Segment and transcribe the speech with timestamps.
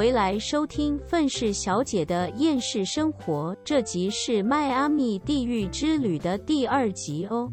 [0.00, 7.52] 回来收听愤世小姐的厌世生活，这集是迈阿密地狱之旅的第二集哦。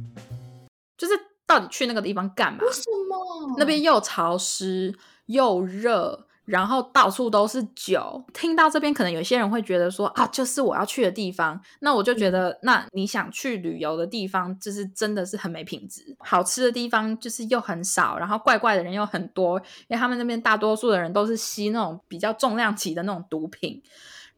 [0.97, 1.13] 就是
[1.45, 2.59] 到底去那个地方干嘛？
[2.61, 3.53] 为什么？
[3.57, 8.23] 那边又潮湿又热，然后到处都是酒。
[8.33, 11.61] 听到这边，可能有些人会觉得说啊，就是我要去的地方。
[11.81, 16.15] 那我就觉得，那你想去旅游的地方，就是真的是很没品质。
[16.19, 19.59] 好吃的地方就是又很少，然后怪怪的人又很多，
[19.89, 23.83] 因为他们那边大多数的人都是吸那种比较重量级的那种毒品，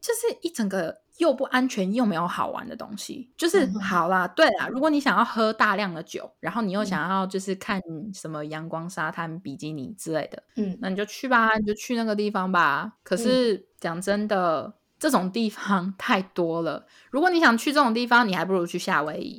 [0.00, 0.98] 就是一整个。
[1.20, 4.26] 又不安全又没有好玩的东西，就是好啦。
[4.26, 7.80] 对啦，如果你想要喝大量的酒，然后你又想要就是看
[8.14, 12.94] 什么阳光沙滩、比基尼之类的，嗯，那你就去吧，你就去那个地方吧。
[13.02, 16.86] 可是讲真的，这种地方 太多了。
[17.10, 19.38] 如果你想去这种地方，你还不如去夏威夷，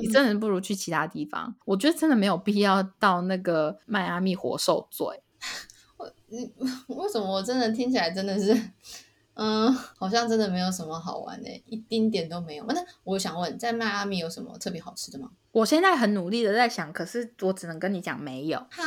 [0.00, 1.54] 你真的不如去其他地方。
[1.66, 5.06] 我觉得真的没有必要到那个迈阿密活受罪。
[5.98, 6.50] 我你
[6.88, 8.54] 为什么我真的听起来真的是？
[9.34, 12.64] 嗯， 好像真的没有什么好玩的，一丁点都没有。
[12.66, 15.30] 那我想问，在迈阿密有什么特别好吃的吗？
[15.52, 18.58] 我现在很努力的在想，可是我只能跟你讲没有。
[18.70, 18.84] 哈，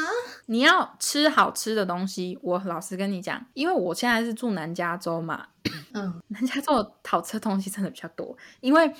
[0.48, 5.48] 你要吃好吃的东西，我老实跟你讲，因为我现在是住南加州嘛，
[5.94, 8.94] 嗯，南加州好吃的东西真的比较多，因为。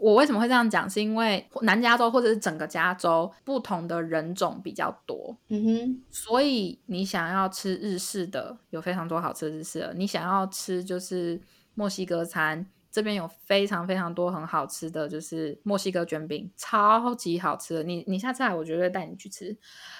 [0.00, 0.88] 我为什么会这样讲？
[0.88, 11.38] 是因为南加州或者是整个加州不同的人种比较多，嗯哼，所以你想要吃日式的，有非常多好吃的日式的；你想要吃就是
[11.74, 17.82] 墨西哥餐，这边有非常非常多很好吃的，就是墨西哥卷饼，超级好吃的。
[17.82, 19.54] 你你下次来，我绝对带你去吃。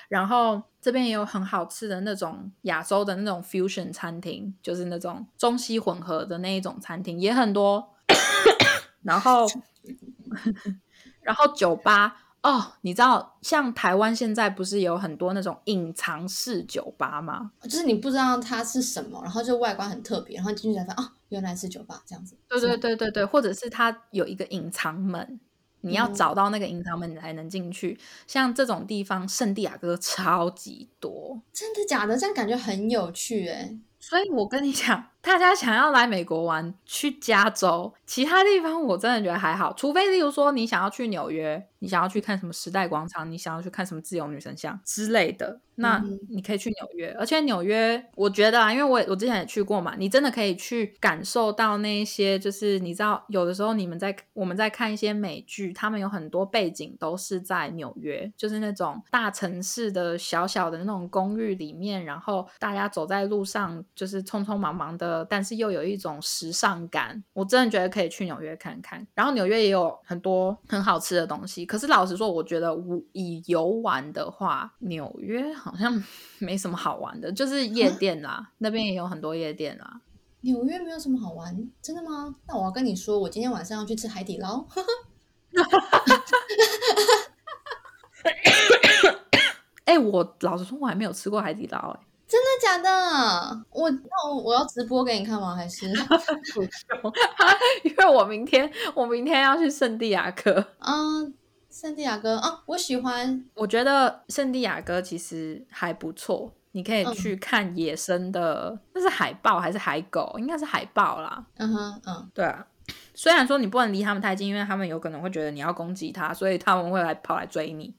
[0.08, 7.90] 然后这边也有很好吃的那种亚洲的那种 fusion 餐厅，就是那种中西混合的那一种餐厅也很多。
[9.04, 9.46] 然后。
[11.22, 17.52] 然后酒吧哦，你知道像台湾现在不是有很多那种隐藏式酒吧吗？
[17.62, 22.36] 就是你不知道它是什么，然后就外观很特别，然后进去才发现哦，原来是酒吧这样子。
[22.48, 25.38] 对对对对对，或者是它有一个隐藏门，
[25.82, 27.98] 你要找到那个隐藏门你才能进去。
[28.26, 32.16] 像这种地方，圣地亚哥超级多，真的假的？
[32.16, 33.78] 这样感觉很有趣哎。
[33.98, 35.08] 所以我跟你讲。
[35.22, 47.14] 大家想要来美国玩，去加州，其他地方我真的觉得还好，除非例如说你想要去纽约，你想要去看什么时代广场，你想要去看什么自由女神像之类的，那你可以去纽约。
[47.18, 65.09] 而且纽约，我觉得啊，因为我我之前也去过嘛，你真的可以去感受到那些，就是你知道，有的时候你们在我们在看一些美剧，他们有很多背景都是在纽约，就是那种大城市的小小的那种公寓里面，然后大家走在路上就是匆匆忙忙的。
[65.10, 69.04] 呃，但是又有一种时尚感，我真的觉得可以去纽约看看。
[69.12, 71.66] 然后纽约也有很多很好吃的东西。
[71.66, 72.72] 可是老实说，我觉得
[73.12, 76.00] 以游玩的话，纽约好像
[76.38, 80.00] 没什么好玩的，就是夜店啦，那边也有很多夜店啦。
[80.42, 82.36] 纽约没有什么好玩，真的吗？
[82.46, 84.64] 那我要跟你说，我今天晚上要去吃海底捞。
[89.86, 92.00] 哎，我老实说，我还没有吃过海底捞，哎。
[92.30, 93.64] 真的假的？
[93.70, 95.56] 我那我我要直播给你看吗？
[95.56, 95.88] 还是
[96.54, 97.12] 不用？
[97.82, 100.64] 因为我明天我明天要去圣地亚哥。
[100.78, 101.34] 嗯，
[101.68, 103.44] 圣地亚哥啊，我喜欢。
[103.54, 110.36] 我觉得圣地亚哥其实还不错，你可以去看野生的，那是海豹还是海狗？
[110.38, 111.44] 应该是海豹啦。
[111.56, 112.64] 嗯哼，嗯，对啊。
[113.12, 117.92] 虽然说你不能离他们太近，因为他们有可能会觉得你要攻击他，所以他们会来跑来追你。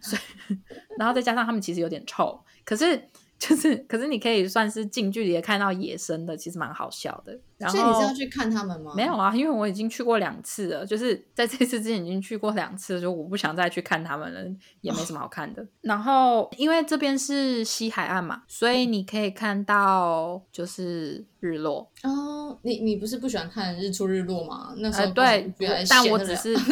[0.00, 0.16] 所
[0.50, 0.56] 以，
[0.98, 3.08] 然后再加上他们其实有点臭，可是。
[3.38, 7.38] 就是，可是你可以算是近距离的看到野生的，其实蛮好笑的。
[7.58, 8.92] 然后所以你是要去看他们吗？
[8.94, 14.40] 没有啊，因为我已经去过两次了，就是在这次之前已经去过两次，就我不想再去看他们了，
[14.80, 15.66] 也没什么好看的。
[15.82, 21.90] 然后因为这边是西海岸嘛，所以你可以看到就是日落。
[22.02, 24.74] 哦，你你不是不喜欢看日出日落吗？
[24.78, 25.54] 那时候对，
[25.88, 26.54] 但我只是。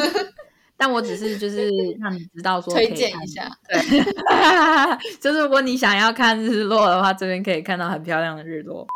[0.77, 3.81] 但我只是就是 让你知道说推荐一下，对，
[5.21, 8.87] 就是如果你想要看日落的话，这边可以看到很漂亮的日落。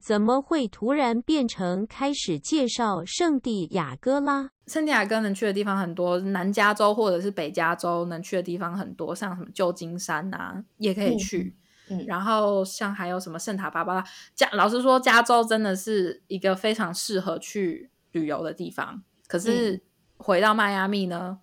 [0.00, 4.50] 怎么会突然变成开始介绍圣地亚哥啦？
[4.66, 11.52] 圣地亚哥能去的地方很多，南加州或者是北加州能去的地方很多，像什么旧金山啊，也可以去。
[11.90, 19.02] 嗯，然后像还有什么圣塔芭芭拉，加老实说，加州真的是一个非常适合去旅游的地方。
[19.26, 19.80] 可是。
[20.18, 21.38] 回到迈阿密呢，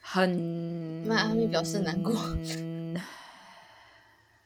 [0.00, 0.28] 很
[1.08, 2.12] 迈阿密表示难过。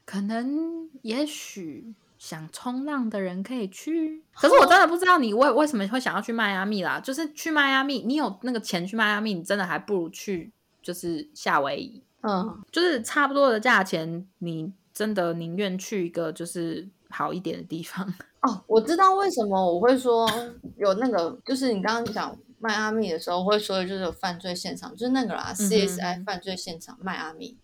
[0.04, 7.00] 可能也许想冲浪的人可以去，可是我真的不知道你为为什么会想要去迈阿密啦。
[7.00, 12.02] 就是去迈阿密，你有那个钱去迈阿密，你真的还不如去就是夏威夷。
[12.20, 14.72] 嗯，就是差不多的价钱，你。
[14.96, 18.14] 真的宁愿去一个就是好一点的地方。
[18.46, 20.28] 哦，我知道为什么我会说
[20.76, 27.56] 有那个，就是你刚刚讲迈阿密的时候会说，就是有犯罪现场，就是那个啦，CSI 犯罪现场迈阿密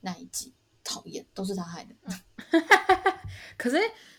[0.00, 0.52] 那一集，
[0.82, 1.94] 讨厌，都是他害的。
[3.58, 3.76] 可是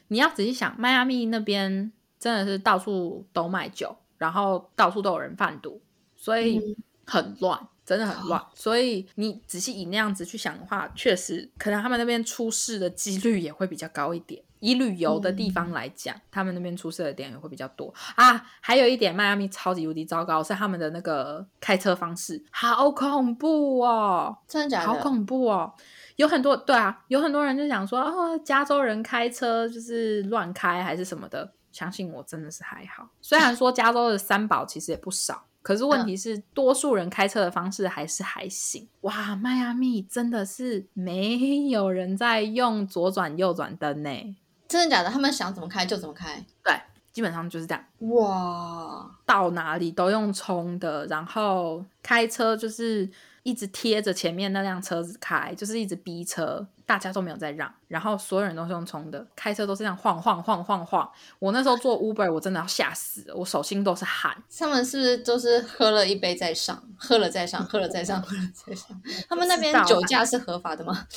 [0.09, 5.81] 你要仔细想，迈阿密那边真的是到处都卖酒，然后到处都有人贩毒，
[6.15, 8.41] 所以很乱，真的很乱。
[8.53, 14.43] 所以你仔细以那样子去想的话，确实可能他们那边出事的几率也会比较高一点。
[14.63, 18.41] 以旅游的地方来讲，他们那边出事的点也会比较多啊。
[18.61, 24.37] 还有一点，迈阿密超级无敌糟糕，是他们的那个开车方式，好恐怖哦！
[24.47, 24.87] 真的假的？
[24.87, 25.73] 好恐怖哦！
[26.15, 31.51] 有很多对啊，有很多人就想说，哦，加州人开车就是乱开还是什么的。
[31.73, 33.09] 相信我，真的是还好。
[33.19, 38.87] 虽然说加州的三宝其实也不少，可是问题是，多数人开车的方式还是还行。
[39.01, 44.35] 哇，迈阿密真的是没有人在用左转右转灯呢。
[44.73, 45.09] 真的假的？
[45.11, 46.73] 他们想怎么开就怎么开，对，
[47.11, 47.85] 基本上就是这样。
[47.99, 53.07] 哇，到哪里都用冲的，然后开车就是
[53.43, 61.07] 一直贴着前面那辆车子开，就是一直逼车，大家都没有在让，然后所有人都是用冲的，开车都是这样晃晃晃晃晃。
[61.37, 64.35] 我那时候做 Uber，我真的要吓死了，我手心都是汗。
[64.57, 68.99] 他们是不是都是喝了一杯再上，喝了再上，喝了再上，喝了再上？
[69.29, 71.07] 他们那边酒驾是合法的吗？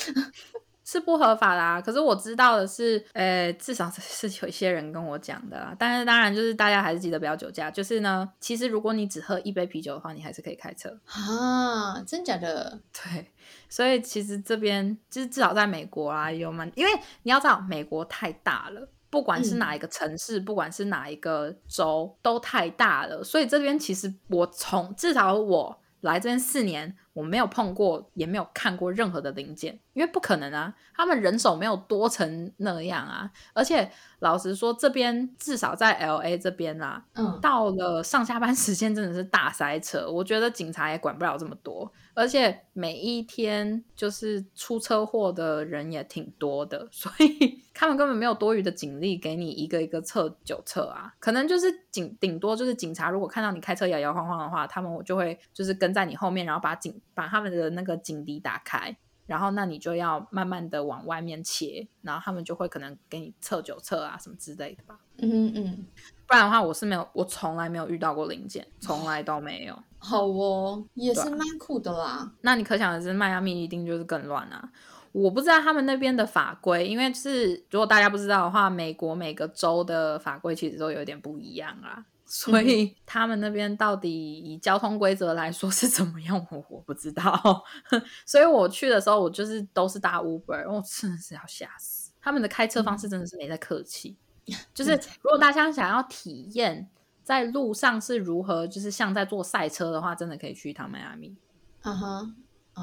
[0.89, 5.75] 是不合法啦，可是我知道的是，呃，至少是 有一些人跟我讲的啦。
[5.77, 7.69] 但是当然就是大家还是记得不要酒驾。
[7.69, 12.81] 就是呢，其实如果你只喝一杯啤酒的话，你还是可以开车啊，真假的？
[12.93, 13.33] 对，
[13.69, 16.93] 所以其实这边就是至少在美国啊，有蛮，因为
[17.25, 23.25] 你要知道美国太大了，不管是哪一个城市，不管是哪一个州，都太大了。
[23.25, 26.97] 所以这边其实我从至少我来这边四年。
[27.17, 33.31] 我没有碰过，也没有看过任何的零件，因为不可能啊，他们人手没有多成那样啊。
[33.55, 41.91] 而且老实说，这边至少在 L A 这边啦，嗯，到了上下班时间真的是大塞车，我觉得警察也管不了这么多。
[42.17, 51.15] 而且每一天就是出车祸的人也挺多的， 所以他们根本没有多余的警力给你一个一个测酒测啊。
[51.21, 58.97] 可能就是警顶多就是警察如果看到你开车摇摇晃晃的话，他们就会就是跟在你后面，然后把警把他们的那个警笛打开，
[59.27, 64.99] 然后那你就要慢慢的往外面切，然后他们就会可能给你测酒测啊什么之类的吧。
[65.19, 65.87] 嗯嗯。
[66.27, 69.79] 不然的话，我是没有，我从来没有遇到过零件，从来都没有。
[69.99, 72.31] 好哦，也是蛮酷的啦。
[72.41, 74.69] 那你可想而知，迈阿密一定就是更乱啊！
[75.13, 82.05] 我不知道他们那边的法规，因为是如果大家不知道的话，美国每个州的法规其实都有点不一样啊。
[82.29, 87.65] 所以他们那边到底以交通规则来说是怎么样，我我不知道。
[88.27, 92.11] 所以我去的时候，我就是都是搭 Uber，我真的是要吓死。
[92.21, 94.17] 他们的开车方式真的是没在客气。
[94.75, 96.89] 就是如果大家想要体验
[97.25, 101.37] 在路上是如何，就是像在坐赛车的话，真的可以去一趟迈阿密。
[101.83, 102.31] 啊哈，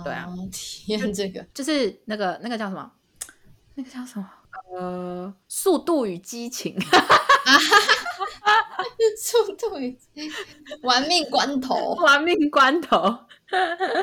[0.03, 2.91] 对啊，体验这个就是那个那个叫什么？
[3.75, 4.29] 那个叫什么？
[4.75, 6.77] 呃，速度与激情。
[9.19, 9.97] 速度与
[10.81, 13.25] 玩命关头，玩命关头。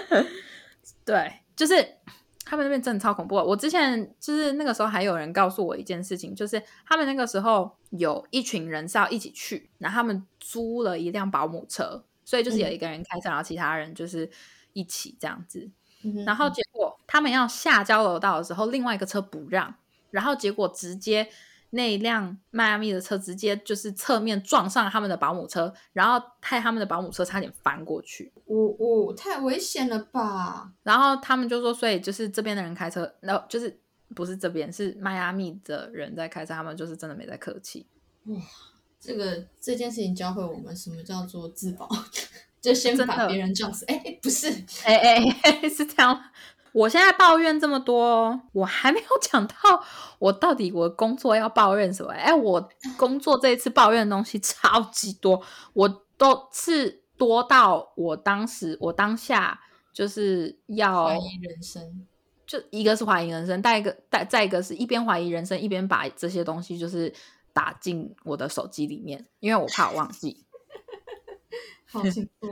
[1.05, 2.00] 对，就是。
[2.51, 3.37] 他们那边真的超恐怖。
[3.37, 14.29] 我之前就是那个时候还有人告诉我一件事情，就是他们那个时候有一群人是要一起去，然后他们租了一辆保姆车，所以就是有一个人开车，然后其他人就是
[14.73, 15.71] 一起这样子。
[16.27, 19.73] 然后结果他们要下交流道的时候，另外一个车不让，
[20.11, 21.29] 然后结果直接。
[21.71, 28.33] 那辆迈阿密的车直接就是侧面撞上他们的保姆车，然后害他们的保姆车差点翻过去。
[28.47, 30.73] 哦哦，太危险了吧！
[30.83, 33.79] 然后他们就说，所以就是这边的人开车，那就是
[34.15, 37.87] 不是这边是迈阿密的人在开车，他们就是真的没在客气。
[38.25, 38.37] 哇，
[38.99, 41.89] 这个这件事情教会我们什么叫做自保，
[42.61, 43.85] 就先把别人撞死。
[43.87, 44.49] 哎，不是，
[44.85, 46.21] 哎哎，是这样。
[46.73, 49.55] 我现在抱怨这么多，我还没有讲到
[50.19, 52.13] 我到底我工作要抱怨什么？
[52.13, 59.61] 哎，我工作这一次抱怨的东西超级多，我都是多到我当时我当下
[59.93, 62.07] 就是要怀疑人生，
[62.47, 67.13] 就一个是怀疑人生，再一个再再一个是一边怀疑人生，一边把这些东西就是
[67.53, 70.45] 打进我的手机里面，因为我怕我忘记。
[71.91, 72.47] 好幸福。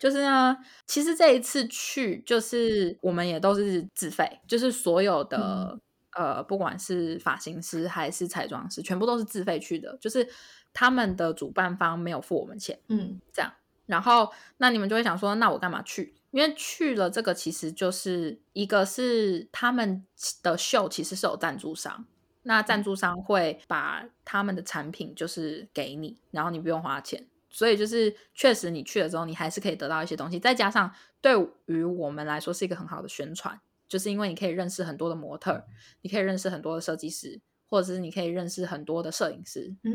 [0.00, 5.78] 就是呢，其实这一次去，就是我们也都是自费，就是所有的
[6.16, 9.98] 呃，不管是发型师还是彩妆师，全部都是自费去的。
[10.00, 10.26] 就是
[10.72, 13.52] 他们的主办方没有付我们钱，嗯，这样。
[13.84, 16.14] 然后那你们就会想说，那我干嘛去？
[16.30, 20.06] 因为去了这个其实就是一个是他们
[20.42, 22.06] 的秀其实是有赞助商，
[22.44, 27.26] 那赞助商会把他们的产品就是给你，然后你不用花钱。
[27.50, 30.90] 所以就是确实你去了之后，你还是可以得到一些东西，再加上
[31.20, 31.34] 对
[31.66, 35.64] 于我们来说是一个很好的宣传，就是因为你可以认识很多的模特，
[36.00, 39.92] 你可以认识很多的设计师，或者是你可以认识很多的摄影师，嗯，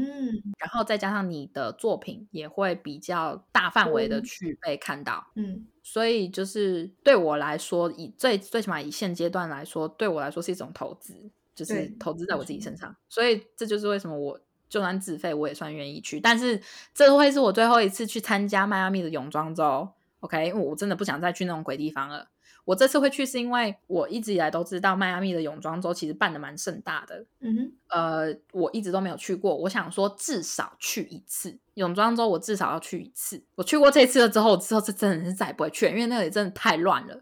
[0.59, 5.31] 然后再加上你的作品也会比较大范围的嗯去被看到。
[5.35, 5.67] 嗯。
[5.88, 11.13] 所以就是对我来说，以最最起码以现阶段来说，对我来说是一种投资，
[11.53, 12.95] 就是投资在我自己身上。
[13.07, 16.19] 所以这就是为什么我就算自费，我也算愿意去。
[16.19, 16.62] 但是
[16.93, 19.88] 这会是我最后一次去参加迈阿密的泳装周
[20.22, 20.48] ，OK？
[20.48, 22.27] 因为我真的不想再去那种鬼地方了。
[22.65, 33.43] 我这次会去是因为我一直以来都知道迈阿密的泳装周其实办的蛮盛大的，嗯哼，呃，我一直都没有去过，我想说至少去一次泳装周，我至少要去一次。
[33.53, 37.22] 我去过这次了之后，之后是真的是再也不会去了，因为那里真的太乱了。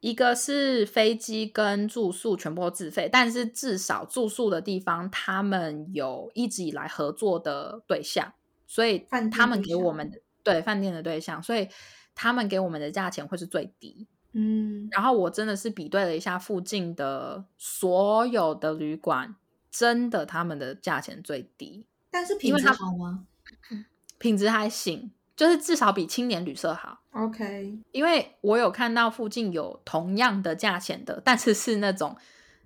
[0.00, 8.32] 一个是飞机跟住宿全部都自费，但是至少住宿的地方他们有一直以来合作的对象，
[8.66, 11.68] 所以饭他们给我们的对饭店的对象，所以
[12.14, 14.06] 他们给我们的价钱会是最低。
[14.32, 19.34] 嗯，然后我真的是比对了一下附近的所有的旅馆，
[19.70, 23.26] 真的他们的价钱最低，但是品质好吗
[24.18, 26.98] 品质还行，就是至少比青年旅社好。
[27.12, 32.16] ？OK，因为我有看到附近有同样的价钱的，但是是那种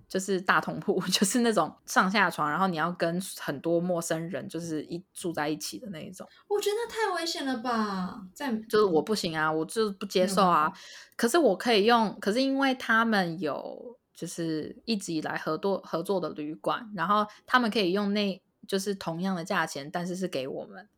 [0.08, 6.26] 就是大通铺， 就是那种上下床，然后你要跟很多陌生人就是一住在一起的那一种。
[6.48, 10.72] 我觉得太危险了吧，在就是我不行啊，我就是不接受啊。
[11.16, 20.88] 可是我可以用，可是因为他们有就是一直以来合作合作的旅馆，然后他们可以用那就是同样的价钱，但是是给我们，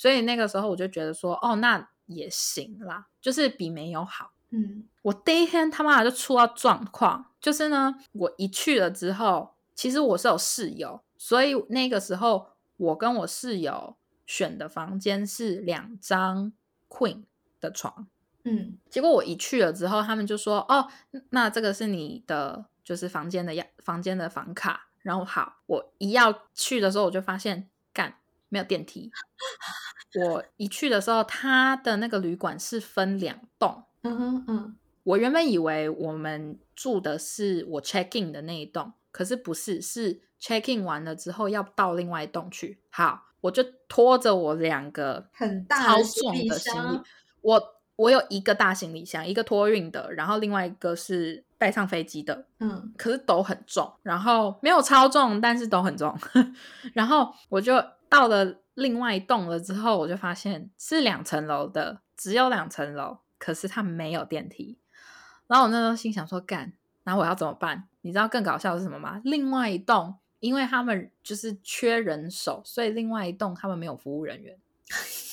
[0.00, 4.32] 所以那个时候我就觉得说，哦，那也行啦，就是比没有好。
[4.48, 12.46] 嗯我第一天他妈的就出到状况，就是呢，我一去了之后，其实我是有室友，所以那个时候
[12.78, 16.54] 我跟我室友选的房间是两张
[16.88, 17.24] queen
[17.60, 18.06] 的床。
[18.44, 20.88] 嗯结果我一去了之后，他们就说：“哦，
[21.28, 28.16] 那这个是你的就是房间的样房间的房卡。”然后好，我一要去的时候，我就发现干
[28.50, 29.10] 没有电梯。
[30.20, 33.84] 我一去的时候，他的那个旅馆是分两栋。
[34.02, 42.78] 嗯哼嗯我原本以为我们住的是我 check in 的那一栋，可是不是，是 check in 完了之后要到另外一栋去。
[42.90, 47.04] 好，我就拖着我两个很大超重的行李箱，
[47.40, 47.62] 我
[47.96, 56.16] 我有一个大行李箱，一个托运的，然后另外一个是带上飞机的，嗯可是都很重，然后没有超重，但是都很重。
[56.92, 57.74] 然后我就
[58.10, 64.76] 到了另外一栋了之后，我就发现是两层楼的，只有两层楼，可是它没有电梯。
[65.46, 66.72] 然后我那时候心想说，干，
[67.04, 67.88] 然后我要怎么办？
[68.02, 69.20] 你知道更搞笑的是什么吗？
[69.24, 74.58] 另外一栋，因为他们就是缺人手，所以另外一栋他们没有服务人员，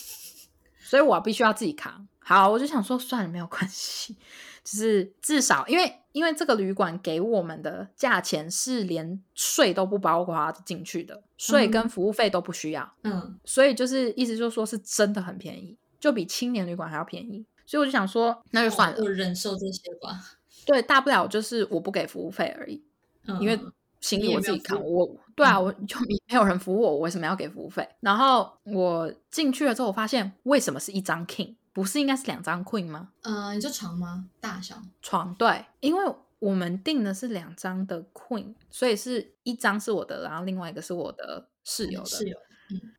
[0.79, 2.07] 所以我必须要自己扛。
[2.19, 4.15] 好，我就想说，算了，没有关系，
[4.63, 17.45] 就是至少因为因为这个旅馆给我们的价钱是连税都不包括进去的，税跟嗯服务费都不需要，嗯所以就是意思就是说是真的很便宜，就比青年旅馆还要便宜。
[17.67, 20.19] 所以我就想说，那就算了，我忍受这些吧，
[20.65, 22.81] 对，大不了就是我不给服务费而已，
[23.27, 23.59] 嗯因为
[24.01, 24.83] 行李我自己扛。
[24.83, 27.87] 我对啊，嗯我就没有人服务我，我为什么要给服务费？
[27.99, 33.09] 然后我进去了之后，我发现为什么是一张 king，不是应该是两张 queen 吗？
[33.21, 34.27] 呃，你说床吗？
[34.39, 34.81] 大小？
[34.99, 36.03] 床对，因为
[36.39, 42.07] 我们订的是两张的 queen，所以是一张是我的，然后另外一个是我的室友的。
[42.07, 42.35] 室友，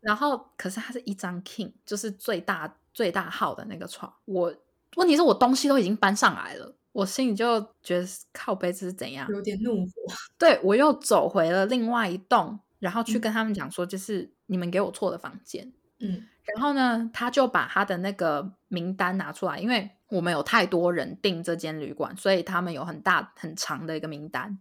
[0.01, 4.15] 然后可是它是一张 king，就是最大最大号的那个床。
[4.27, 4.55] 我
[4.95, 9.29] 问题是我东西都已经搬上来了，我心里就觉得靠背这是怎样？
[9.29, 9.93] 有点怒火，
[10.39, 15.73] 对我又走回了另外一栋，然后去嗯跟他们讲说，就是你们给我错的房间。
[15.99, 24.59] 嗯然后呢，他就把他的那个名单拿出来，因为我们有太多人订这间旅馆，所以他们有很大很长的一个名单。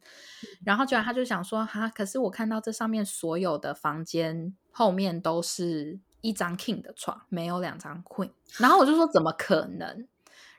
[0.65, 8.31] 然后居然他就想说，哈，可是我看到这上面所有的房间后面都是一张 king 的床，没有两张 queen。
[8.59, 10.07] 然后我就说，怎么可能？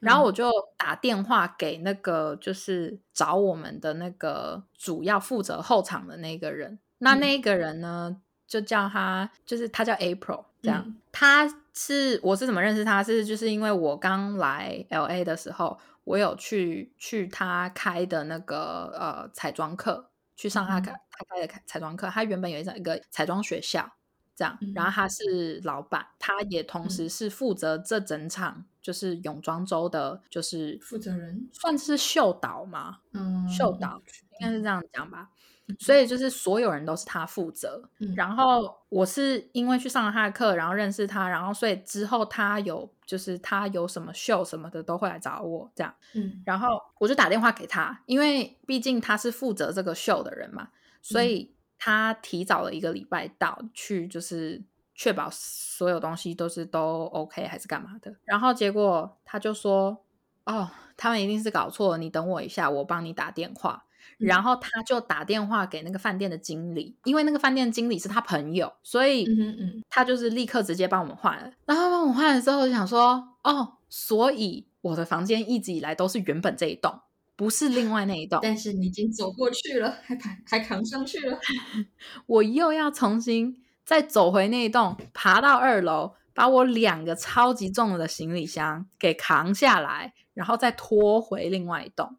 [0.00, 6.78] 然后我就打电话给那个就是找我们的那个主要负责后场的那个人。
[6.98, 8.16] 那嗯那个人呢，
[8.48, 10.82] 就叫他，就是他叫 April，这样。
[10.84, 13.02] 嗯他是我是怎么认识他？
[13.02, 22.08] 是就是因为我刚来 L A 的时候，我有去去他开的那个呃彩妆课，去上他嗯开他开的彩妆课。
[22.08, 23.90] 他原本有一张一个彩妆学校
[24.36, 34.00] 这样，然后他是老板，他也同时是负责这整场就是泳装周的，就是负责人，算是秀导嘛，嗯，秀导
[34.40, 35.30] 应该是这样讲吧。
[35.78, 50.68] 所以就是所有人都是他负责，嗯然后我是因为去上了他的课，然后认识他，然后所以之后他有就是他有什么秀什么的都会来找我这样，嗯然后我就打电话给他，因为毕竟他是负责这个秀的人嘛，
[51.02, 54.62] 所以他提早了一个礼拜到去，就是
[54.94, 58.14] 确保所有东西都是都 OK 还是干嘛的。
[58.24, 60.04] 然后结果他就说
[60.44, 63.84] ：“哦，他们一定是搞错了，你等我一下，我帮你打电话。”
[64.16, 71.50] 然后他就打电话给那个饭店的经理，因为那个饭店经理是他朋友，所以嗯哼嗯，他就是立刻直接帮我们换了。
[71.66, 77.00] 然后帮我们换了之后，想说，哦，所以我的房间一直以来都是原本这一栋，
[77.36, 78.40] 不是另外那一栋。
[78.42, 81.38] 但是你已经走过去了，还爬还扛上去了，
[82.26, 92.16] 我又要重新再走回那一栋，爬到二楼，把我两个超级重的行李箱给扛下来，然后再拖回另外一栋。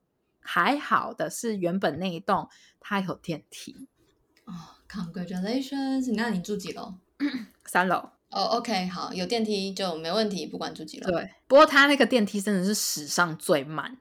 [0.52, 3.88] 还好的是，原本那一栋它有电梯，
[4.46, 4.52] 哦
[4.90, 6.12] ，Congratulations！
[6.16, 6.96] 那你住几楼？
[7.66, 7.98] 三楼。
[8.32, 11.12] 哦，OK，好，有电梯就没问题，不管住几楼。
[11.12, 13.96] 对，不过它那个电梯真的是史上最慢，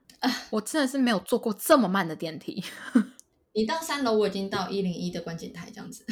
[0.48, 2.64] 我真的是没有坐过这么慢的电梯
[3.52, 6.06] 你到三楼，我已经到一零一的观景台这样子。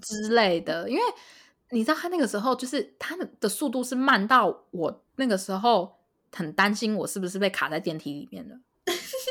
[0.00, 1.02] 之类的，因为
[1.70, 5.96] 你知道他那个时候就是他的的速度是慢到我那个时候
[6.30, 8.56] 很担心我是不是被卡在电梯里面了。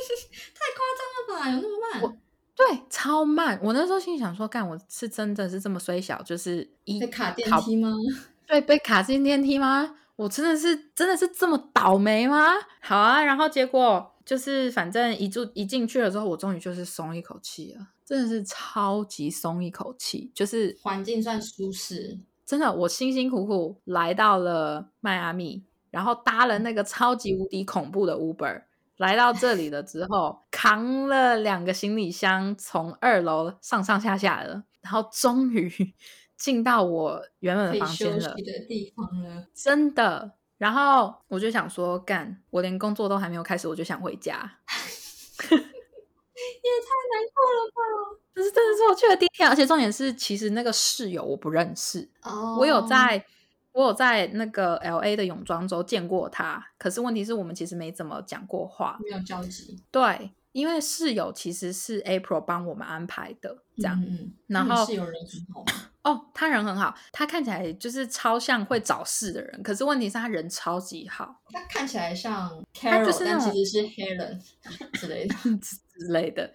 [1.44, 1.62] 太夸张了吧？
[1.62, 2.02] 有那么慢？
[2.04, 2.18] 我
[2.56, 3.60] 对，超慢。
[3.64, 7.94] 我那时候心想说，干，我是真的是这么衰小，就是一被卡电考梯吗？
[8.46, 9.96] 对，被卡进电梯吗？
[10.18, 12.48] 我真的是真的是这么倒霉吗？
[12.82, 28.64] 好啊，然后结果就是反正一住一进去了之后，我终于就是松一口气了，真的是超级松一口气，就是环境算舒适，真的，我辛辛苦苦来到了迈阿密，然后搭了那个超级无敌恐怖的 Uber。
[29.00, 35.72] 来到这里了之后，扛了两个行李箱，从二楼上上下下的，然后终于
[36.38, 38.34] 进到我原本的房间了。
[38.36, 39.48] 的地方了。
[39.56, 40.34] 真的。
[40.58, 44.58] 然后我就想说，干，我连工作都还没有开始，我就想回家。
[45.50, 48.20] 也太难过了吧！
[48.36, 53.26] 这是真的是我去的第一天，而且重点是，其实那个室友我不认识，哦我有在，
[53.72, 58.98] 我有在那个 L A 的泳装周见过他，可是问题是我们其实没怎么讲过话。
[59.02, 64.00] 没有交集，对，因为室友其实是 April 帮我们安排的，这样。
[64.02, 65.86] 嗯嗯，然后那你是有人很好吗？
[66.02, 71.42] 哦，他人很好，他看起来就是超像会找事的人，可是问题是他人超级好。
[71.52, 74.40] 他看起来像他 Carol，就是但其实是 Helen
[75.00, 75.36] 之类的。
[75.60, 76.52] 之类的。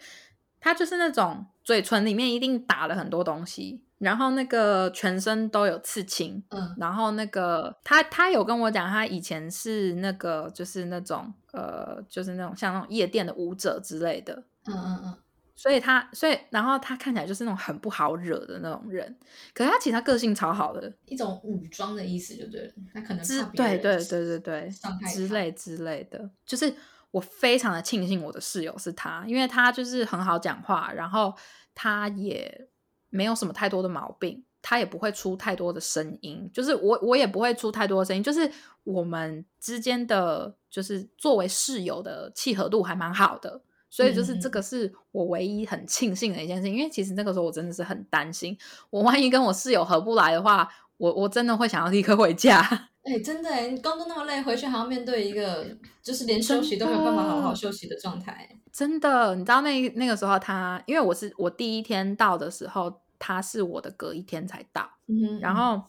[0.60, 6.74] 他就是那种嘴唇里面一定打了很多东西，然后那个全身都有刺青，嗯。
[6.76, 15.16] 然后那个他他有跟我讲，他以前是那个就是那种呃就是那种像那种夜店的舞者之类的，嗯嗯嗯，
[15.56, 19.16] 所以他所以然后他看起来就是那种很不好惹的那种人，
[19.54, 22.72] 可是他其实他个性超好的，一种武装的意思就对了。
[22.92, 24.70] 他可能之怕别人对对对对对
[25.12, 26.72] 之类之类的，就是
[27.10, 31.34] 我非常的庆幸我的室友是他，因为他就是很好讲话，然后
[31.74, 32.68] 他也
[33.14, 38.50] 没有什么太多的毛病，他也不会出太多的声音，就是我我也不会出太多的声音，就是
[38.82, 43.62] 我们之间的就是作为室友的契合度还蛮好的。
[43.88, 48.58] 所以就是这个是我唯一很庆幸的一件事情，因为其实那个时候我真的是很担心，
[48.90, 52.60] 我万一跟我室友合不来的话，我我真的会想要立刻回家。
[53.04, 55.64] 哎、真的哎，你工作那么累，回去还要面对一个
[56.02, 58.48] 就是连休息都没有办法好好休息的状态。
[58.72, 65.82] 真的，你知道那那个时候他，因为我是我第一天到的时候，他是我的隔一天才到，嗯，然后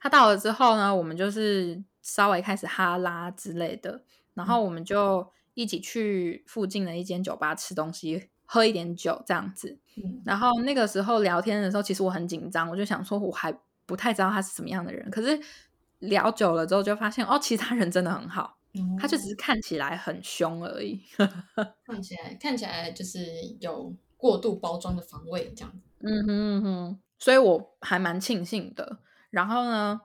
[0.00, 4.02] 他到了之后呢，我们就是稍微开始哈拉之类的，
[4.34, 9.78] 然后我们就一起去附近的一间酒吧吃东西，喝一点酒这样子。
[9.94, 15.40] 嗯然后那个时候聊天的时候，其实我很紧张，我就想说我还不太知道他是什么样的人，可是
[16.00, 21.00] 聊久了之后就发现，哦，其实他人真的很好，嗯他就只是看起来很凶而已。
[21.86, 23.20] 看起来看起来就是
[23.60, 25.91] 有过度包装的防卫这样子。
[26.04, 28.98] 嗯哼嗯哼，所以我还蛮庆幸的。
[29.30, 30.00] 然后呢，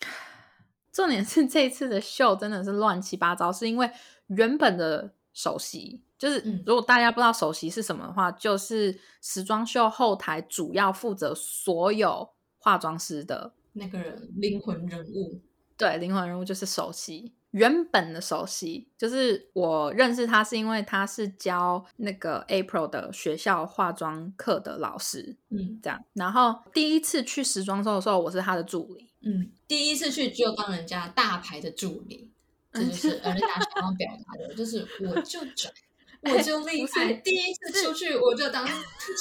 [0.92, 3.90] 重点是这一次的秀真的是乱七八糟，是因为
[4.28, 15.40] 原本的首席，就是嗯如果大家不知道首席是什么的话，就是时装秀后台主要负责所有化妆师的，那个人灵魂人物，
[15.76, 17.34] 对，灵魂人物就是首席。
[17.56, 26.04] 原本的首席就是我认识他，是因为他是教那个 April 的学校化妆课的老师，嗯这样。
[26.12, 29.08] 然后第一次去时装周的时候，我是他的助理。
[29.22, 32.30] 嗯，第一次去就当人家大牌的助理，
[32.74, 35.72] 这就是人家想要表达的， 就是我就拽，
[36.30, 37.14] 我就厉害。
[37.14, 38.68] 第一次出去我就当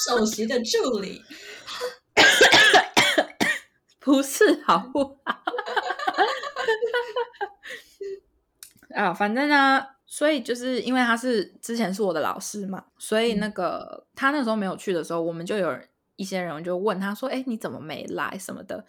[0.05, 1.23] 首席的助理，
[4.01, 5.41] 不是好不好？
[8.95, 18.85] 啊，反正呢，所以就是因为他是之前是我的老师嘛，所以那个、他那时候没有去的时候，我们就有人一些人就问他说：“哎，你怎么没来什么的？”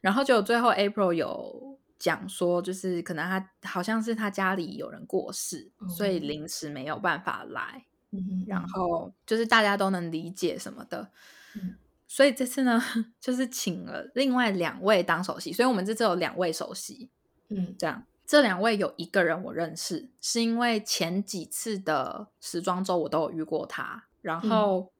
[0.00, 7.84] 然后就最后 April 有讲说，就是可能他好像是他家里有人过世，所以嗯临时没有办法来。
[8.10, 11.10] 嗯哼然后就是大家都能理解什么的。
[11.56, 11.74] 嗯
[12.06, 12.80] 所以这次呢，
[13.20, 17.10] 就是请了另外两位当首席，所以我们这次有两位首席，
[17.48, 18.04] 嗯这样。
[18.26, 24.90] 这两位有一个人我认识，是因为前几次的时装周我都有遇过他，然后，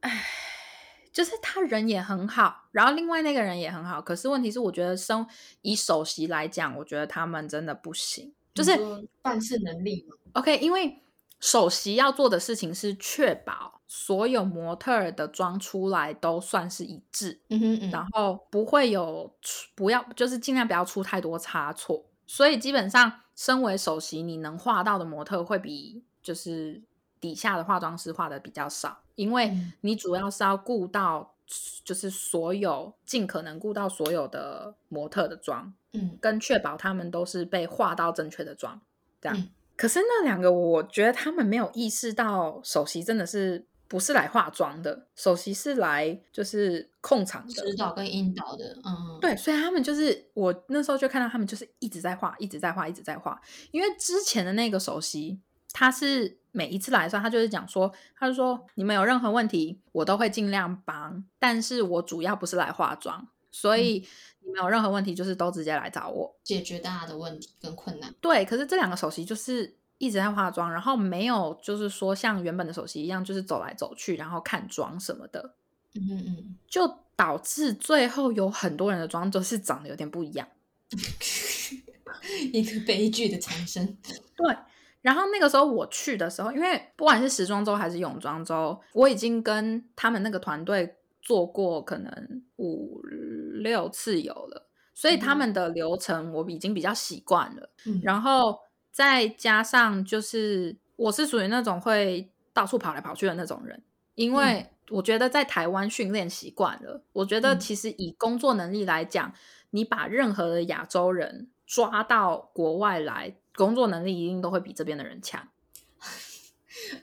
[0.00, 0.24] 唉、
[1.12, 5.26] 就是他人也很好，然后另外那个人也很好，可是问题是，我觉得生
[5.60, 8.78] 以首席来讲，我觉得他们真的不行，就是
[9.20, 11.02] 办事能力嘛，OK，因为
[11.38, 22.02] 首席要做的事情是确保所有模特儿的妆出来都算是一致，嗯哼嗯，然后不会有出不要就是尽量不要出太多差错。
[22.26, 26.82] 所以基本上，身为首席，你能画到的模特会比就是
[27.20, 29.72] 底下的化妆师画的比较少，因为嗯。
[29.82, 31.34] 你主要是要顾到
[31.84, 36.16] 就是所有尽可能顾到所有的模特的妆，嗯。
[36.20, 38.80] 跟确保他们都是被画到正确的妆，
[39.20, 39.36] 这样。
[39.36, 39.50] 嗯。
[39.76, 53.38] 可是那两个，我觉得他们没有意识到首席真的是不是来化妆的，首席是来就是控场的，指导跟引导的，嗯，对，所以他们就是我那时候就看到他们就是一直在画，一直在画，一直在画。
[53.70, 55.38] 因为之前的那个首席，
[55.74, 64.02] 他是每一次来的时候，他就是讲说，他就说你们有任何问题，我都会尽量帮，但是我主要不是来化妆，所以
[64.40, 66.34] 你们有任何问题，就是都直接来找我。
[66.42, 75.54] 解决大家的问题跟困难，对，可是这两个首席就是一直在化妆，然后没有就是说像原本的首席一样，就是走来走去，然后看妆什么的，
[75.94, 80.48] 嗯哼嗯，就导致最后有很多人的妆都是长得有点不一样。
[82.52, 83.96] 一个悲剧的产生，
[84.36, 84.56] 对，
[85.02, 93.00] 然后那个时候我去的时候，因为不管是时装周还是泳装周，我已经跟他们那个团队做过可能五
[93.62, 97.70] 六次有了，所以他嗯们的流程我已经比较习惯了。
[97.86, 98.58] 嗯然后
[98.92, 103.82] 再加上就是我是属于那种会到处跑来跑去的那种人，
[104.14, 109.32] 因为我觉得在台湾训练习惯了，我觉得嗯其实以工作能力来讲，
[109.70, 115.48] 你把任何的亚洲人抓到国外来，工作能力一定都会比这边的人强。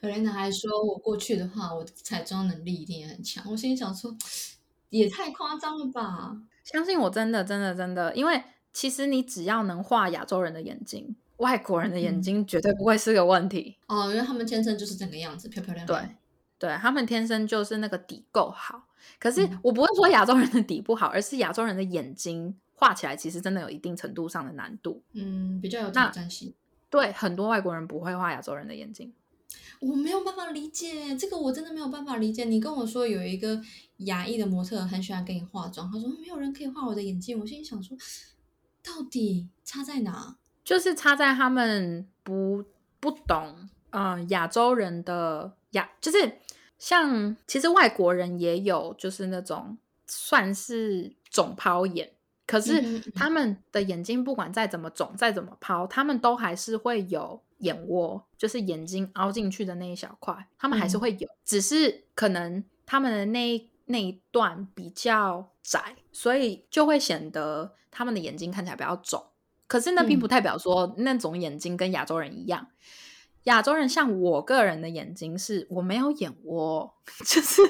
[0.02, 3.44] 尔莲娜还说，我过去的话，我彩妆能力一定也很强。
[3.50, 4.16] 我心里想说，
[4.90, 6.38] 也太夸张了吧？
[6.64, 13.76] 相信我，真的，真的，真的，因为其实你只要能画亚洲人的眼睛，外国人的眼嗯睛绝对不会是个问题。
[13.88, 16.02] 哦，因为他们天生就是这个样子，漂漂亮亮。
[16.02, 16.16] 对，
[16.70, 18.88] 对他们天生就是那个底够好。
[19.18, 25.02] 可是嗯我不会说亚洲人的底不好，而是亚洲人的眼睛画起来其实真的有一定程度上的难度。
[25.14, 26.54] 嗯，比较有挑战性。
[26.90, 29.14] 对，很多外国人不会画亚洲人的眼睛。
[29.80, 32.44] 我没有办法理解这个，我真的没有办法理解。
[32.44, 33.62] 你跟我说有一个
[34.00, 37.40] 亚裔的模特很喜欢给你化妆，他说没有人可以画我的眼睛。
[37.40, 37.98] 我心里想说，
[38.84, 40.36] 到底差在哪？
[40.70, 42.64] 就是差在他们不
[43.00, 46.38] 不懂，嗯、亚洲人的亚，就是
[46.78, 52.12] 像其实外国人也有，就是那种算是肿泡眼，
[52.46, 69.26] 可是他们的眼睛不管再怎么肿，再怎么泡，他们都还是会有眼窝，就是眼睛凹进去的那一小块，他们还是嗯会有，只是可能他们的那一那一段比较窄，所以就会显得他们的眼睛看起来比较肿。
[69.70, 72.68] 可是那并不嗯代表说那种眼睛跟亚洲人一样。
[73.44, 76.94] 亚洲人像我个人的眼睛是，我没有眼窝，
[77.26, 77.62] 就是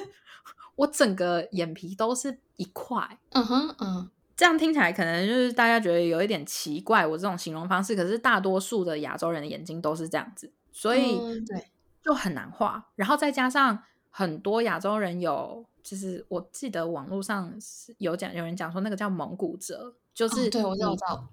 [0.75, 3.19] 我整个眼皮都是一块。
[3.29, 7.95] 嗯哼嗯，这样听起来可能就是大家觉得有一点奇怪，我这种形容方式。
[7.95, 11.69] 可是大多数的亚洲人的眼睛都是这样子，所以嗯对，
[12.01, 12.89] 就很难画。
[12.95, 21.29] 然后再加上很多亚洲人有，就是我记得网络上是有讲，有人讲说那个叫蒙古褶，就是、哦对我知道，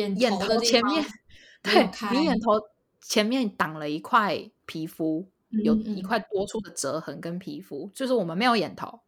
[0.00, 1.04] 眼眼头前面，
[1.62, 2.52] 对你眼头
[3.00, 5.28] 前面挡了一块皮肤，
[5.64, 9.00] 有一块多出的折痕跟皮肤，就是我们没有眼头，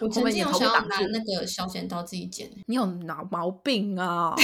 [0.00, 4.34] 我 曾经有想要拿那个小剪刀自己剪欸，你有脑毛病啊！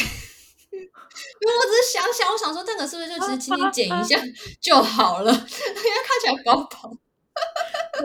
[0.72, 4.20] 因为我只是想想，我想说这个是不是就只是轻轻剪一下
[4.61, 6.96] 就好了，因为看起来薄薄。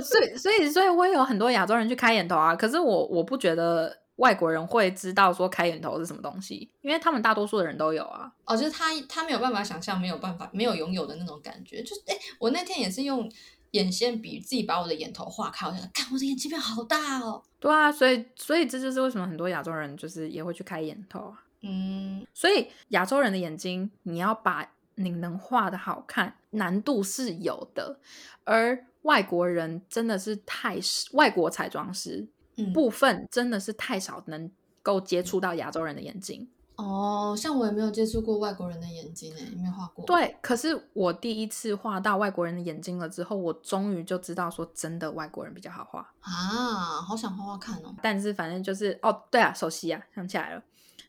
[0.02, 2.56] 所以，所以，所以我也有很多亚洲人去开眼头啊。
[2.56, 8.32] 可是我我不觉得外国人会知道说开眼头是什么东西，因为他们大多数的人都有啊。
[8.46, 11.84] 哦，就是他他没有办法想象，没有办法没有拥有的那种感觉。
[11.84, 13.30] 就是哎，我那天也是用
[13.72, 17.44] 眼线笔自己把我的眼头画开，我想看我的眼睛变好大哦。
[17.60, 21.44] 对啊，所以，所以这就是为什么很多亚洲人就是也会去开眼头啊。
[21.62, 28.00] 嗯，所以亚洲人的眼睛，你要把你能画的好看，难度是有的。
[28.44, 30.78] 而外国人真的是太
[31.14, 32.28] 外国彩妆师嗯
[32.74, 34.50] 部分真的是太少能
[34.82, 36.48] 够接触到亚洲人的眼睛。
[36.78, 46.02] 哦，像我也没有接触过外国人的眼睛诶，没有画过。，对，可是我第一次画到外国人的眼睛了之后，我终于就知道说真的外国人比较好画。
[46.20, 47.96] 啊，好想画画看哦。
[48.02, 50.62] 但是反正就是哦，对啊，首席啊，想起来了，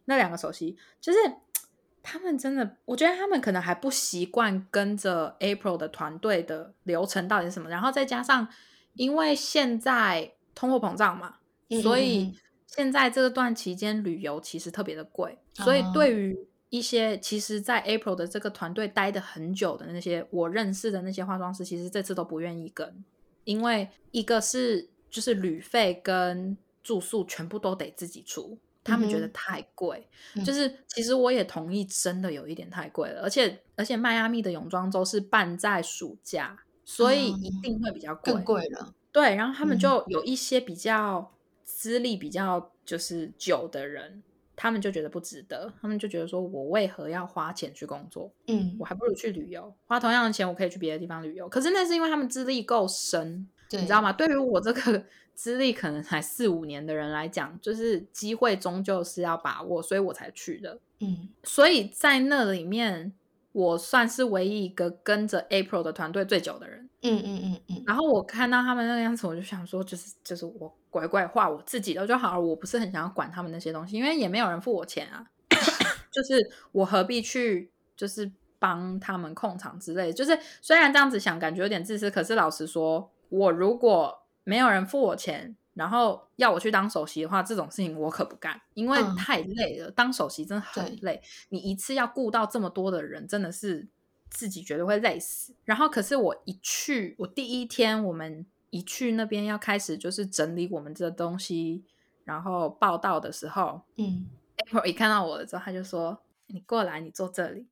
[0.04, 1.18] 那两个首席就是
[2.00, 8.46] 他们真的，我觉得他们可能还不习惯跟着 April 的团队的流程到底是什么，然后再加上
[8.94, 11.36] 因为现在通货膨胀嘛，
[11.68, 12.34] 嗯所以
[12.66, 16.36] 现在这段期间旅游其实特别的贵，所以哦对于
[16.68, 23.04] 一些其实，在 April 的这个团队待的很久的那些我认识的那些化妆师，其实这次都不愿意跟，
[23.44, 30.08] 因为一个是就是旅费跟住宿全部都得自己出，他们觉得太贵。
[30.34, 38.32] 嗯就是其实我也同意，真的有一点太贵了，而且而且迈阿密的泳装周是办在暑假，所以一嗯定会比较贵。
[38.32, 38.92] 更贵了。
[39.16, 41.33] 对，然后他们嗯就有一些比较
[41.64, 44.22] 资历比较就是久的人，
[44.55, 48.31] 他们就觉得不值得，他们就觉得说我为何要花钱去工作？
[48.48, 51.48] 嗯我，还不如去旅游，花同样的钱我可以去别的地方旅游。
[51.48, 54.12] 可是那是因为他们资历够深，对，你知道吗？
[54.12, 55.02] 对于我这个
[55.33, 60.79] 资历可能才四五年的人来讲，就是机会终究是要把握，所以我才去的。
[61.00, 63.14] 嗯所以在那里面，
[63.56, 66.90] 我算是唯一一个跟着 April 的团队最久的人。
[67.00, 75.24] 嗯嗯嗯嗯，然后我看到他们那个样子，我就想说，就是就是我乖乖画我自己的就好了，我不是很想要管他们那些东西，因为也没有人付我钱啊，
[76.12, 76.34] 就是
[76.70, 80.12] 我何必去就是帮他们控场之类的。
[80.12, 89.90] 就是虽然这样子想，感觉有点自私，可是老实说，我如果没有人付我钱，然后要我去当首席的话，这种事情我可不干，因为嗯太累了。
[89.90, 93.86] 当首席真的很累，你一次要顾到这么多的人，真的是
[94.30, 95.54] 自己绝对会累死。
[95.64, 101.84] 然后，可是我一去，我第一天我们一去那边要开始就是整理我们这东西，
[102.24, 107.66] 然后报道的时候嗯，April 一看到我了之后，他就说：“你过来，你坐这里。”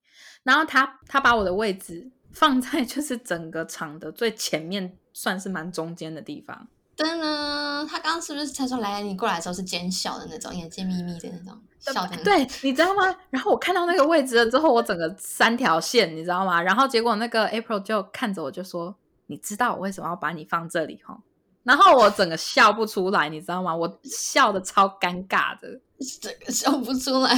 [0.44, 6.68] 然后他他把我的位置放在就是整个场的最前面，算是蛮中间的地方。
[6.96, 13.14] 噔噔，他刚刚是不是他说来你过来的时候是奸笑的那种，眼睛眯眯的那种笑的？，对，你知道吗？
[13.30, 16.62] 然后我看到那个位置了之后，我整个三条线，你知道吗？
[16.62, 18.94] 然后结果那个 April 就看着我就说
[19.26, 21.18] ：“你知道我为什么要把你放这里哈？”
[21.64, 23.74] 然后我整个笑不出来，你知道吗？
[23.74, 25.80] 我笑的超尴尬的，
[26.20, 27.35] 整个笑不出来，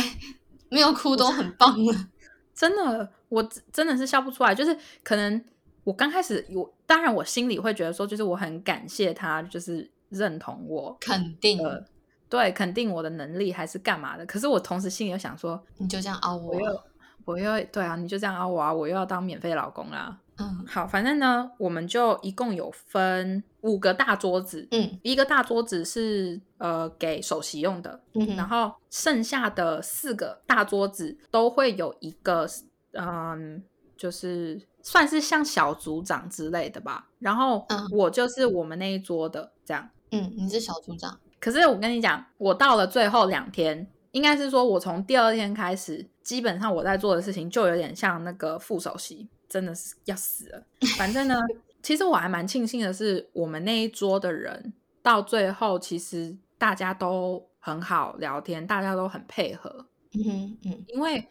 [0.68, 1.94] 没有哭都很棒了。
[2.54, 4.54] 真的，我真真的是笑不出来。
[4.54, 5.44] 就是可能
[5.86, 11.80] 我刚开始，我当然我心里会觉得说，就是我很感谢他，就是认同我，肯定，呃，
[12.28, 14.26] 对，肯定我的能力还是干嘛的。
[14.26, 16.60] 可是我同时心里又想说，你就这样凹我我。
[16.60, 16.82] 又
[17.24, 20.18] 我又对啊，你就这样凹我啊，我又要当免费老公啦。
[20.38, 32.44] 嗯好，反正呢，我们就一共有分五个大桌子，嗯一个大桌子是呃给首席用的，嗯，然后剩下的四个大桌子都会有一个
[32.92, 33.62] 嗯，
[33.96, 37.08] 就是算是像小组长之类的吧。
[37.18, 39.90] 然后嗯我就是我们那一桌的这样。
[40.12, 41.18] 嗯，你是小组长。
[41.40, 50.62] 可是我跟你讲，我到了最后两天，应该是说我从第二天开始，基本上我在做的事情就有点像那个副首席，真的是要死了。
[50.96, 51.34] 反正呢，
[51.82, 54.72] 其实我还蛮庆幸的是，我们那一桌的人
[55.02, 61.28] 到最后，其实大家都很好聊天，大家都很配合，嗯哼嗯因为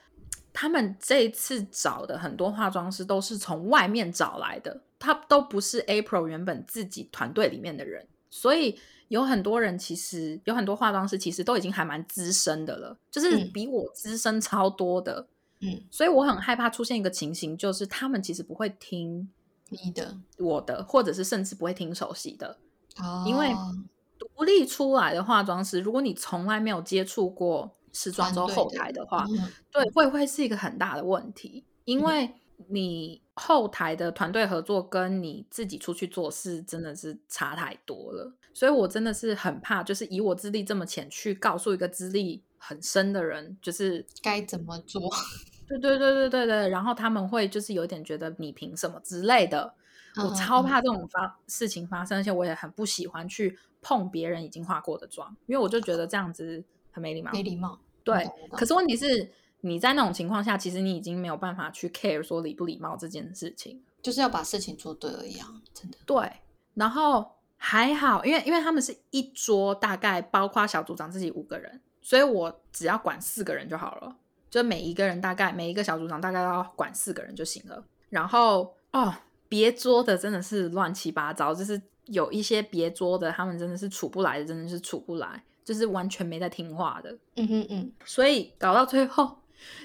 [0.55, 13.51] 他们这一次找的很多化妆师都是从外面找来的，他都不是 April 原本自己团队里面的人，所以有很多人其实有很多化妆师其实都已经还蛮资深的了，就是嗯。
[13.53, 15.27] 比我资深超多的，
[15.59, 19.29] 嗯，所以我很害怕出现一个情形，就是他们其实不会听
[19.69, 20.17] 你的。
[20.37, 22.57] 我的，或者是甚至不会听首席的，
[22.97, 23.53] 哦，因为。
[24.17, 32.29] 独立出来的化妆师，如果你从来没有接触过时装周后台的话，嗯对，会会是一个很大的问题，因为
[32.67, 45.01] 你后台的团队合作跟你自己出去做事真的是差太多了，所以我真的是很怕，就是以我资历这么浅去告诉一个资历很深的人，就是该怎么做？
[45.67, 49.73] 对对对对对对，然后他们会就是有点觉得你凭什么之类的，
[50.17, 57.31] 我超怕这种发事情发生，而且我也很不喜欢去碰别人已经化过的妆，因为我就觉得这样子很没礼貌。
[57.33, 57.79] 没礼貌。
[58.05, 59.29] 对，可是问题是。
[59.61, 65.97] 你在那种情况下，其实你已经没有办法去 care 说礼不礼貌这件事情，就是要把事情做对而已啊，真的。
[66.05, 66.31] 对，
[66.75, 74.15] 然后还好，因为因为他们是一桌，大概包括小组长自己五个人，所以我只要管四个人就好了，
[74.51, 77.83] 就每一个人大概每一个小组长大概要管四个人就行了。
[78.09, 79.11] 然后哦，
[79.49, 87.17] 别桌的真的是乱七八糟，就是有一些别桌的，他们真的是处不来的，真的是处不来，就是完全没在听话的。
[87.35, 89.39] 嗯哼嗯，所以搞到最后。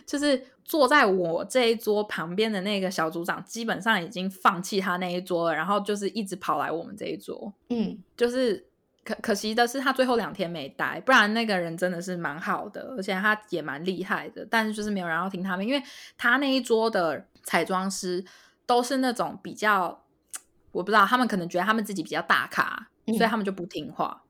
[0.04, 7.50] 就是坐在我这一桌旁边的那个小组长，基本上已经放弃他那一桌了，然后就是一直跑来我们这一桌。
[7.70, 8.62] 嗯，就是
[9.04, 14.46] 可可惜的是，他最后两天没待，不然那个人真的是蛮好的，而且他也蛮厉害的。
[14.50, 15.82] 但是就是没有人要听他们，因为
[16.18, 18.22] 他那一桌的彩妆师
[18.66, 20.04] 都是那种比较，
[20.72, 24.24] 我不知道他们可能觉得他们自己比较大咖，所以他们就不听话。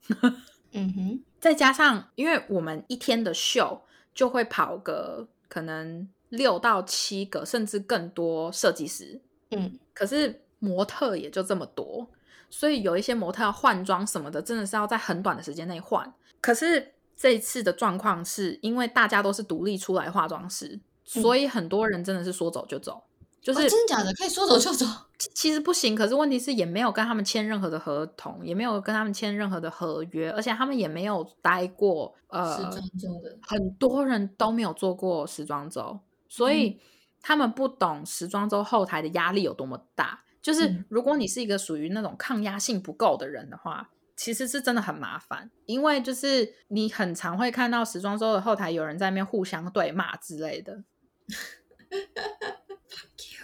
[0.73, 3.83] 嗯哼，再加上因为我们一天的秀
[4.15, 5.29] 就会跑个。
[5.53, 12.09] 可能六到七个，甚至更多设计师，嗯，可是模特也就这么多，
[12.49, 16.15] 所以有一些模特要换装什么的，真的是要在很短的时间内换。
[16.41, 23.03] 可是这一次的状况是因为大家都是独立出来化妆师，所以很多人真的是说走就走。
[23.43, 24.87] 就是真的假的，可以说走就走。
[25.35, 33.39] 其实不行，可是问题是也没有跟他们签任何的合同，也没有跟他们签任何的合约，而且他们也没有待过呃时装周的。
[33.43, 36.81] 很多人都没有做过时装周，所以
[37.21, 40.23] 他们不懂时装周后台的压力有多么大。
[40.41, 50.83] 就是如果你是一个属于那种抗压性不够的人的话，其实是真的很麻烦，因为就是你很常会看到时装周的后台有人在那边互相对骂之类的。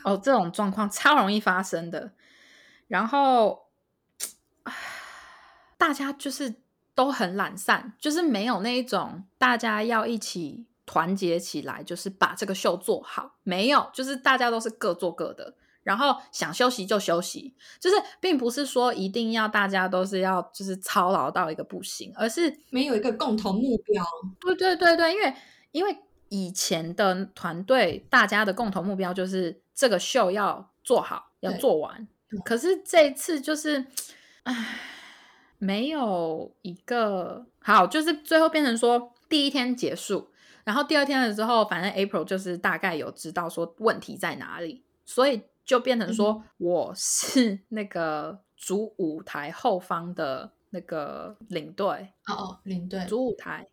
[0.06, 2.12] 哦，这种状况超容易发生的。
[2.86, 3.66] 然后，
[5.76, 6.54] 大家就是
[6.94, 13.34] 都很懒散，就是没有那一种大家要一起团结起来，就是把这个秀做好。
[13.42, 17.56] 没有，就是大家都是各做各的，然后想休息就休息。
[17.80, 24.04] 就是并不是说一定要大家都是要就是操劳到一个不行，而是没有一个共同目标。
[24.38, 25.34] 对对对对，因为
[25.72, 29.65] 因为以前的团队大家的共同目标就是。
[29.76, 32.08] 这个秀要做好，要做完。
[32.44, 33.86] 可是这一次就是，
[34.42, 34.80] 唉，
[35.58, 40.30] 没有一个好，就是最后变成说第一天结束，
[40.64, 53.68] 然后第二天的时候，反正 April 就是大概有知道说问题在哪里，所以就变成说我是那个主舞台后方的那个领队哦哦，领队主舞台，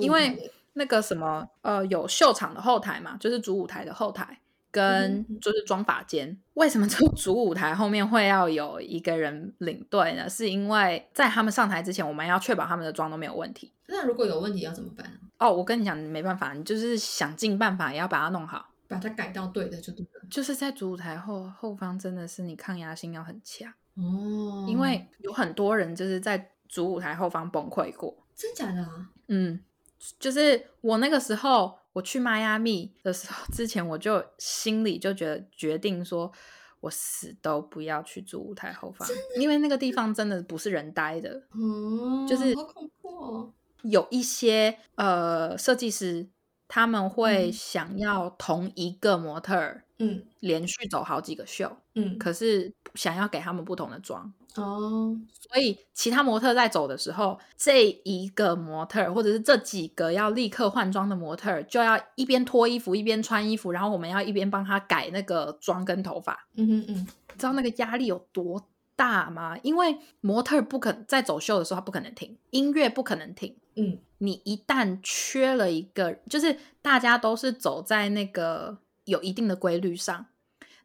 [0.00, 4.40] 因为那个什么呃，有秀场的后台嘛，就是主舞台的后台。
[4.76, 10.28] 跟就是妆发间，为什么这个主舞台后面会要有一个人领队呢？
[10.28, 13.72] 是因为在他们上台之前，我们要确保他们的妆都没有问题。
[13.86, 15.18] 那如果有问题要怎么办？
[15.38, 20.26] 哦，我跟你讲，没办法，你就是想尽办法也要把它弄好，把它改到对的就对了。
[20.30, 28.14] 就是在主舞台后后方，真的是你抗压性要很强哦，因为有很多人就是在主舞台后方崩溃过。
[28.34, 29.08] 真假的啊？
[29.28, 29.58] 嗯，
[30.18, 31.78] 就是我那个时候。
[31.96, 36.30] 我去迈阿密的时候， 之前我就心里就觉得决定说，
[36.80, 39.08] 我死都不要去住舞台后方，
[39.40, 43.52] 因为那个地方真的不是人待的，嗯，就是好恐怖哦。
[43.80, 46.28] 有一些呃设计师，
[46.68, 54.32] 他们会想要同一个模特儿，嗯，连续走好几个秀，嗯，可是想要给他们不同的妆。
[54.56, 55.16] 哦，
[55.48, 66.48] 所以其他模特在走的时候，这一个模特或者是这几个要立刻换装的模特，就要一边脱衣服一边穿衣服，然后我们要一边帮他改那个妆跟头发。
[66.54, 67.06] 嗯嗯嗯，
[67.36, 69.56] 知道那个压力有多大吗？
[69.62, 73.54] 因为模特不可在走秀的时候他不可能停，音乐不可能停。
[73.74, 80.24] 嗯，你一旦缺了一个，就是大家都是走在那个有一定的规律上。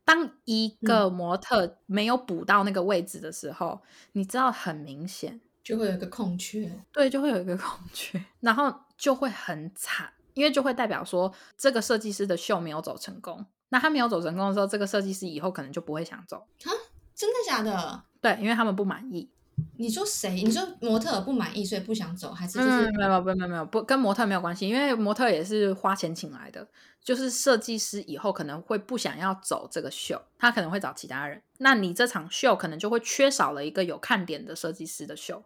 [0.03, 3.81] 当一个模特没有补到那个位置的时候，
[4.13, 13.45] 你知道很明显就会有一个空缺，对，就会有一个空缺，然后就会很惨，因为就会代表说这个设计师的秀没有走成功。
[13.69, 16.69] 那他没有走成功的时候，这个设计师以后可能就不会想走啊？
[17.15, 18.03] 真的假的？
[18.19, 19.29] 对，因为他们不满意。
[19.77, 20.43] 你说谁？
[20.43, 26.67] 你说模特不满意，所以不想走，还是就是嗯，没有没有没有没有不跟模特没有关系，因为模特也是花钱请来的，
[27.03, 35.43] 就是设计师以后可能会不想要走这个秀，他可能会找其他人，那你这场秀可能就会缺少了一个有看点的设计师的秀。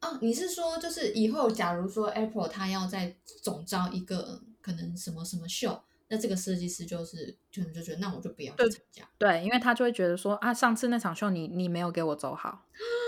[0.00, 9.02] 哦，你是说就是以后假如说 Apple 他要再总招一个可能什么什么秀，那这个设计师就是可能就觉得那我就不要去参加。
[9.18, 12.66] 对，因为他就会觉得说啊，上次那场秀你你没有给我走好，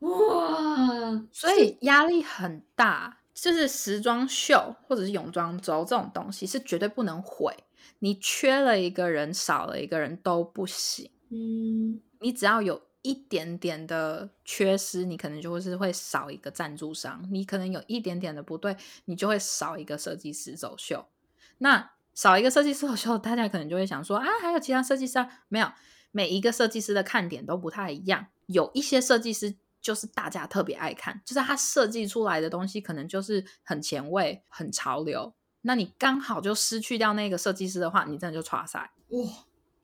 [0.00, 3.18] 哇，所以压力很大。
[3.32, 7.56] 就是时装秀或者是泳装周这种东西是绝对不能毁，
[8.00, 11.10] 你缺了一个人，少了一个人都不行。
[11.30, 18.76] 嗯，你只要有一点点的缺失，你可能就会是会少一个赞助商，你可能有一点点的不对，
[19.06, 21.06] 你就会少一个设计师走秀。
[21.58, 25.26] 那少一个设计师走秀，大家可能就会想说啊，还有其他设计师啊？
[25.48, 25.72] 没有，
[26.10, 29.54] 每一个设计师的看点都不太一样，有一些设计师。
[29.80, 35.32] 就是大家特别爱看，就是他设计出来的东西可能就是很前卫、很潮流。
[35.62, 38.90] 那你刚好就失去掉那个设计师的话，你真的就差赛。
[39.08, 39.28] 哇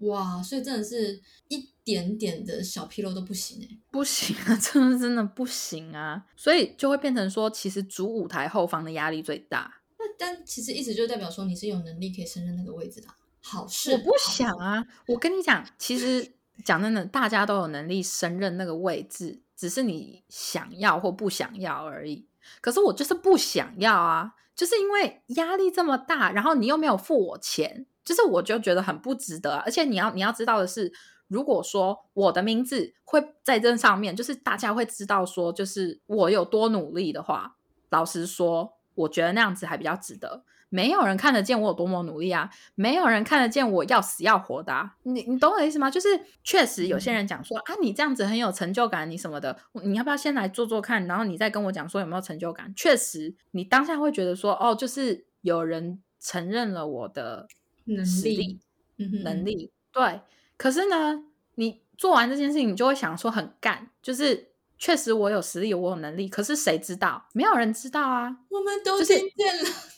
[0.01, 3.79] 哇，所以真的是一点点的小纰漏都不行哎。
[3.91, 9.81] 不行啊， 真的真的不行啊，所以就会变成说，其实主舞台后方的压力最大。
[9.99, 13.09] 那但其实意思就代表说你是有能力可以胜任那个位置的，
[13.43, 13.93] 好事。
[13.93, 16.31] 我不想啊，我跟你讲，其实
[16.65, 22.27] 讲真的，大家都有能力胜任那个位置，只是你想要或不想要而已。
[22.61, 29.57] 可是我就是不想要啊，就是因为压力这么大，然后你又没有付我钱，就是我就觉得很不值得。
[29.59, 30.93] 而且你要你要知道的是，
[31.29, 37.57] 如果说我的名字会在这上面，就是大家会知道说，就是我有多努力的话，
[37.91, 40.45] 老实说，我觉得那样子还比较值得。
[40.69, 42.51] 没有人看得见我有多么努力啊！
[42.75, 44.97] 没有人看得见我要死要活的、啊。
[45.05, 45.91] 你你懂我的意思吗？
[45.91, 46.09] 就是
[46.43, 51.07] 确实有些人讲说啊，你这样子很有成就感，你什么的，你要不要先来做做看？
[51.07, 52.73] 然后你再跟我讲说有没有成就感？
[52.75, 57.47] 确实，你当下会觉得说哦，就是有人承认了我的
[57.85, 58.61] 能力实力、
[58.97, 59.71] 能力。
[59.93, 60.21] 对，
[60.57, 67.29] 可是呢，你做完这件事情，你就会想说很干，就是确实我有实力，我有能力，可是谁知道？
[67.33, 68.39] 没有人知道啊。
[68.51, 69.63] 我们都就是听见了。
[69.63, 69.96] 就是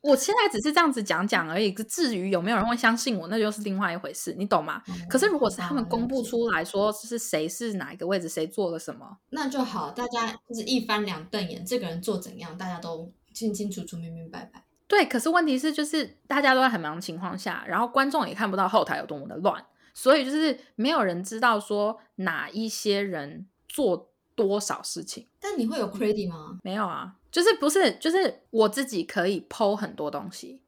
[0.00, 4.80] 我现在只是这样子讲讲而已，至于有没有人会相信我，那就是另外一回事，你懂吗？
[5.10, 14.62] 可是如果是他们公布出来说是谁是哪一个位置，谁做了什么，那就好，大家就是一翻两瞪眼，这个人做怎样，大家都清清楚楚、明明白白。
[14.86, 15.04] 对。
[15.04, 25.26] 可是问题是，就是大家都在很忙的情况下，然后观众也看不到后台有多么的乱，所以就是没有人知道说哪一些人做多少事情。
[25.40, 26.58] 但你会有 credit 吗？
[26.62, 30.62] 没有啊，就是不是就是我自己可以剖很多东西，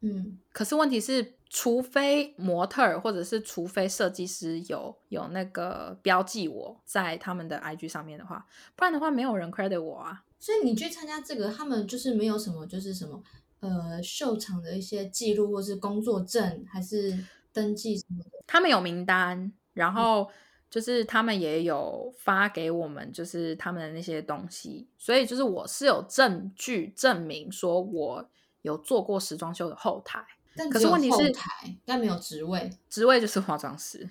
[0.00, 10.24] 嗯，可是问题是，除非模特儿或者是除非设计师有有那个标记我在他们的 IG 上面的话，不然的话没有人 credit 我啊。
[10.40, 13.22] 所以你去参加这个，他们就是没有什么，就是什么
[13.60, 17.22] 呃秀场的一些记录，或是工作证，还是
[17.52, 18.30] 登记什么的。
[18.46, 20.30] 他们有名单，然后
[20.74, 28.28] 就是他们也有发给我们，就是他们的那些东西，所以就是我是有证据证明说我
[28.62, 32.68] 有做过时装秀的后台，但可是问题是后台，但没有职位。
[32.90, 34.04] 职位就是化妆师。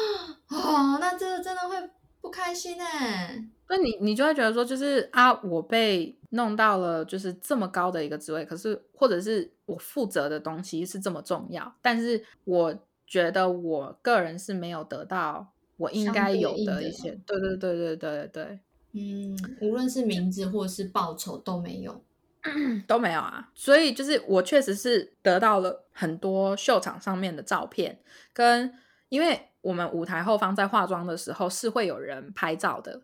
[0.48, 1.76] 哦，那这个真的会
[2.22, 3.44] 不开心哎。
[3.68, 12.74] 那你你就会觉得说，就是啊，我被弄到了就是这么高的一个职位，可是或者是我负责的东西是这么重要，但是我
[13.06, 18.60] 觉得我个人是没有得到我应该有的的一些，对对对对对对
[18.92, 22.02] 嗯，无论是名字或是报酬都没有。
[22.86, 23.50] 都没有啊。
[23.54, 27.98] 所以就是我确实是得到了很多秀场上面的照片，
[28.32, 28.72] 跟
[29.08, 33.02] 因为我们舞台后方在化妆的时候是会有人拍照的，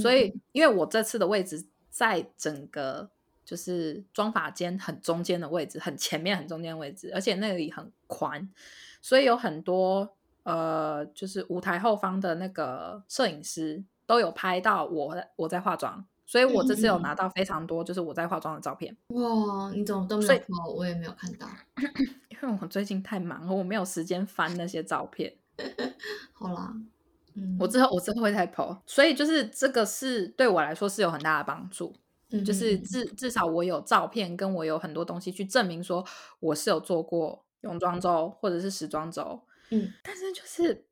[0.00, 3.10] 所以，因为我这次的位置在整个
[3.44, 8.46] 就是妆发间很中间的位置，很前面很中间的位置，而且那里很宽，
[9.00, 10.14] 所以有很多
[10.44, 18.96] 呃，就是舞台后方的那个摄影师都有拍到我我在化妆，所以我这次有拿到非常多就是我在化妆的照片。
[19.08, 20.68] 哇，你怎么都没有抛？
[20.74, 21.46] 我也没有看到。
[22.28, 25.32] 因为我最近太忙了，我没有时间翻那些照片。
[26.32, 26.74] 好啦，
[27.34, 31.94] 嗯，我之后我之后会再 po，所以就是这个是对我来说是有很大的帮助。
[32.34, 36.02] 嗯就是至至少我有照片，跟我有很多东西去证明说
[36.40, 39.38] 我是有做过泳装周或者是时装周。
[39.72, 40.84] 嗯，但是就是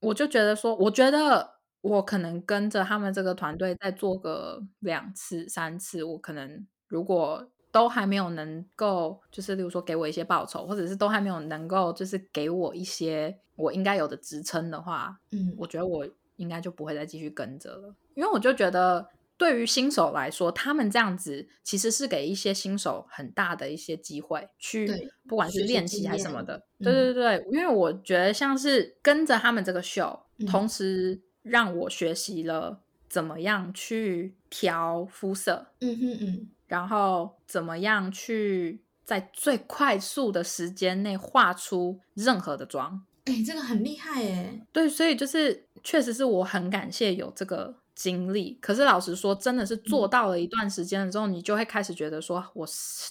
[0.00, 16.06] 我就觉得说，我觉得我可能跟着他们这个团队再做个两次三次，我可能如果都还没有能够，就是例如说给我一些报酬，或者是都还没有能够就是给我一些我应该有的职称的话，嗯，我觉得我
[16.36, 17.94] 应该就不会再继续跟着了。
[18.14, 24.88] 因为我就觉得，对于新手来说，他们这样子其实是给一些新手很大的一些机会，去
[25.28, 26.56] 不管是练习还是什么的。
[26.78, 43.04] 嗯对对对，因为我觉得像是跟着他们这个秀，嗯同时让我学习了怎么样去调肤色，嗯哼嗯，然后怎么样去在最快速的时间内画出任何的妆。
[43.24, 48.58] 哎、这个很厉害哎，对，所以就是确实是我很感谢有这个经历。
[48.60, 52.66] 可是老实说，真的是做到了一段时间了之后，你就会开始觉得说，我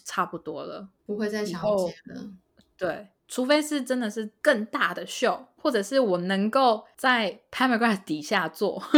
[0.05, 0.89] 差不多了。
[1.05, 2.31] 不会再想要接了。
[2.77, 8.83] 对，除非是真的是更大的秀，或者是我能够在 p a m a g r a s 底下做。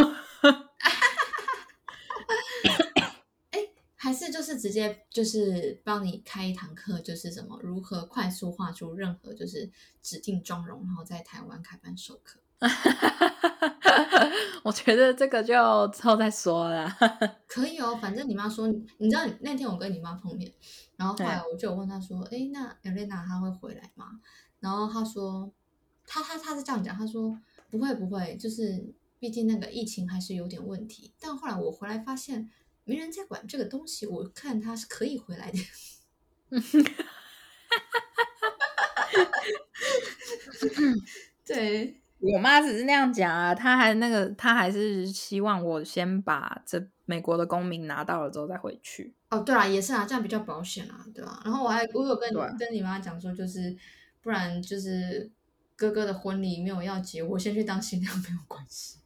[3.98, 9.68] 还是就是直接就是帮你开一堂课，就是什么如何快速画出任何就是
[10.04, 12.40] 指定妆容，然后在台湾开班授课。
[14.64, 15.54] 我觉得这个就
[15.90, 16.98] 之后再说啦。
[17.48, 20.52] 可以哦，反正你妈说，你知道那天我跟你妈碰面，
[20.98, 24.20] 然后后来我就问她说，诶，那 Elena 她会回来吗？
[24.60, 25.52] 然后她说，
[26.08, 27.40] 她她她是这样讲，她说
[27.70, 31.14] 不会不会，就是毕竟那个疫情还是有点问题。
[31.20, 32.50] 但后来我回来发现
[32.84, 35.60] 没人在管这个东西，我看她是可以回来的。
[41.46, 42.02] 对，
[42.34, 49.14] 我妈只是那样讲啊，她还那个，她还是希望我先把这美国的公民拿到了之后再回去。
[49.30, 53.76] 哦，对啊，也是啊，这样比较保险啊，对吧、然后我还我有跟你跟你妈讲说，就是
[54.22, 55.30] 不然就是
[55.76, 59.00] 哥哥的婚礼没有要结，我先去当新娘没有关系。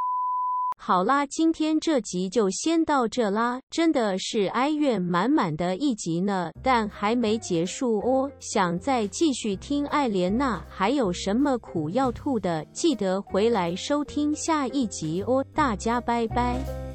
[0.81, 8.31] 好啦，今天这集就先到这啦，真的是哀怨满满的一集呢，但还没结束哦。
[8.39, 15.45] 想再继续听爱莲娜还有什么苦要吐的，记得回来收听下一集哦。
[15.53, 16.88] 大家拜拜。